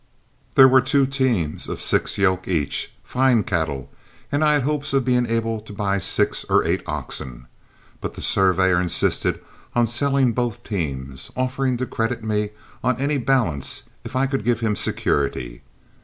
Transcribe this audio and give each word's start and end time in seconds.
There 0.55 0.67
were 0.67 0.81
two 0.81 1.05
teams 1.05 1.69
of 1.69 1.79
six 1.79 2.17
yoke 2.17 2.47
each, 2.47 2.91
fine 3.03 3.43
cattle, 3.43 3.91
and 4.31 4.43
I 4.43 4.53
had 4.53 4.63
hopes 4.63 4.93
of 4.93 5.05
being 5.05 5.27
able 5.27 5.59
to 5.61 5.73
buy 5.73 5.99
six 5.99 6.43
or 6.45 6.63
eight 6.63 6.81
oxen. 6.87 7.45
But 7.99 8.15
the 8.15 8.23
surveyor 8.23 8.81
insisted 8.81 9.39
on 9.75 9.85
selling 9.85 10.31
both 10.33 10.63
teams, 10.63 11.29
offering 11.35 11.77
to 11.77 11.85
credit 11.85 12.23
me 12.23 12.49
on 12.83 12.97
any 12.99 13.19
balance 13.19 13.83
if 14.03 14.15
I 14.15 14.25
could 14.25 14.43
give 14.43 14.61
him 14.61 14.75
security. 14.75 15.61